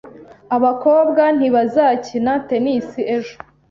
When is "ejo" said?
3.15-3.35